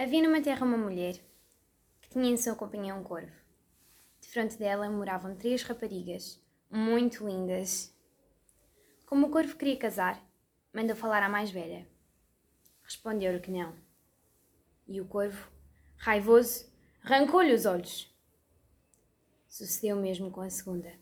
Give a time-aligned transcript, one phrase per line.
[0.00, 1.16] Havia numa terra uma mulher
[2.00, 3.32] que tinha em sua companhia um corvo.
[4.20, 6.40] De frente dela moravam três raparigas,
[6.70, 7.92] muito lindas.
[9.06, 10.24] Como o corvo queria casar,
[10.72, 11.84] mandou falar à mais velha.
[12.84, 13.74] Respondeu-lhe que não.
[14.86, 15.50] E o corvo,
[15.96, 16.70] raivoso,
[17.02, 18.08] arrancou-lhe os olhos.
[19.48, 20.94] Sucedeu mesmo com a segunda,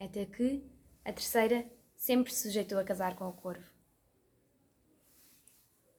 [0.00, 0.64] até que
[1.04, 3.70] a terceira sempre se sujeitou a casar com o corvo.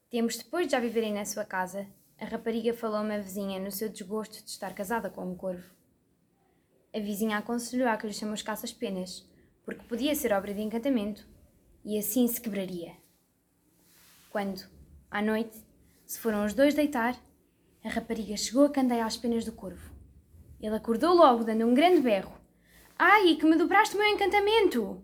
[0.10, 1.88] Tempos depois de já viverem na sua casa,
[2.24, 5.70] a rapariga falou-me à vizinha no seu desgosto de estar casada com um corvo.
[6.96, 9.30] A vizinha aconselhou a que lhe chamuscasse as penas,
[9.66, 11.28] porque podia ser obra de encantamento,
[11.84, 12.94] e assim se quebraria.
[14.30, 14.64] Quando,
[15.12, 15.66] à noite,
[16.06, 17.14] se foram os dois deitar,
[17.84, 19.94] a rapariga chegou a candeia às penas do corvo.
[20.62, 22.40] Ele acordou logo, dando um grande berro.
[22.98, 25.04] Ai, que me dobraste o meu encantamento!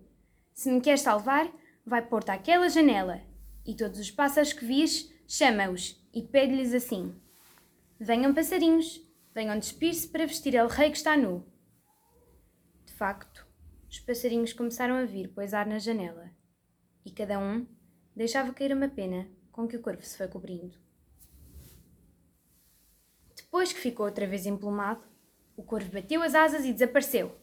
[0.53, 1.51] Se me queres salvar,
[1.85, 3.21] vai pôr-te àquela janela,
[3.65, 7.15] e todos os pássaros que vis, chama-os e pede-lhes assim:
[7.99, 9.01] Venham passarinhos,
[9.33, 11.45] venham despir-se para vestir el rei que está nu.
[12.85, 13.45] De facto,
[13.89, 16.31] os passarinhos começaram a vir poisar na janela,
[17.05, 17.65] e cada um
[18.15, 20.77] deixava cair uma pena com que o corvo se foi cobrindo.
[23.35, 25.03] Depois que ficou outra vez emplumado,
[25.55, 27.35] o corvo bateu as asas e desapareceu,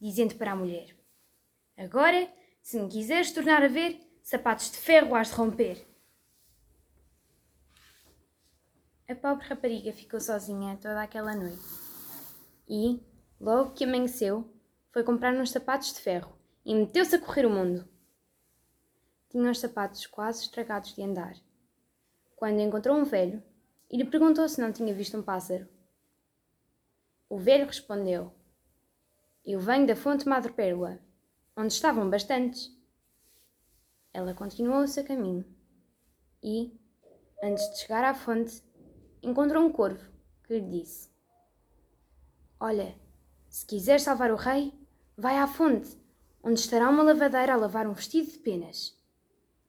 [0.00, 0.96] dizendo para a mulher:
[1.76, 2.28] Agora,
[2.62, 5.95] se me quiseres tornar a ver, sapatos de ferro has de romper.
[9.08, 11.62] A pobre rapariga ficou sozinha toda aquela noite
[12.68, 13.00] e,
[13.40, 14.52] logo que amanheceu,
[14.90, 17.88] foi comprar uns sapatos de ferro e meteu-se a correr o mundo.
[19.28, 21.36] Tinha os sapatos quase estragados de andar,
[22.34, 23.40] quando encontrou um velho
[23.88, 25.68] e lhe perguntou se não tinha visto um pássaro.
[27.28, 28.34] O velho respondeu:
[29.44, 30.98] Eu venho da fonte Madre Pérola,
[31.56, 32.76] onde estavam bastantes.
[34.12, 35.44] Ela continuou o seu caminho
[36.42, 36.76] e,
[37.40, 38.65] antes de chegar à fonte,
[39.26, 40.08] encontrou um corvo
[40.44, 41.10] que lhe disse:
[42.60, 42.96] Olha,
[43.48, 44.72] se quiser salvar o rei,
[45.16, 45.98] vai à fonte,
[46.42, 48.96] onde estará uma lavadeira a lavar um vestido de penas.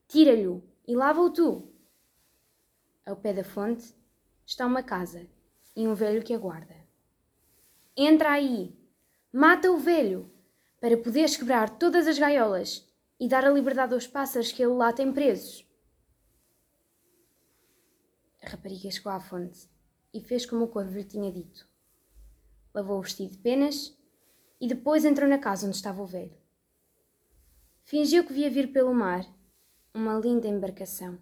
[0.06, 1.68] Tira-lhe-o e lava-o tu.
[3.04, 3.94] Ao pé da fonte
[4.46, 5.26] está uma casa
[5.74, 6.76] e um velho que aguarda.
[7.96, 8.78] Entra aí,
[9.32, 10.30] mata o velho,
[10.80, 14.92] para poderes quebrar todas as gaiolas e dar a liberdade aos pássaros que ele lá
[14.92, 15.67] tem presos.
[18.48, 19.68] A rapariga chegou à fonte
[20.14, 21.68] e fez como o corvo lhe tinha dito.
[22.72, 23.94] Lavou o vestido de penas
[24.58, 26.34] e depois entrou na casa onde estava o velho.
[27.84, 29.22] Fingiu que via vir pelo mar
[29.92, 31.20] uma linda embarcação.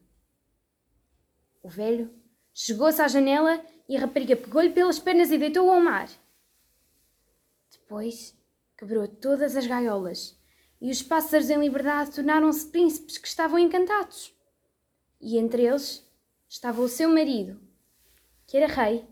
[1.65, 2.15] O velho
[2.55, 6.09] chegou-se à janela e a rapariga pegou-lhe pelas pernas e deitou-o ao mar.
[7.73, 8.39] Depois
[8.79, 10.39] quebrou todas as gaiolas
[10.81, 14.33] e os pássaros em liberdade tornaram-se príncipes que estavam encantados.
[15.21, 16.06] E entre eles
[16.49, 17.61] estava o seu marido,
[18.47, 19.07] que era rei,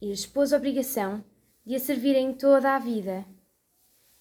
[0.00, 1.24] e lhes pôs a obrigação
[1.64, 3.26] de a servirem toda a vida.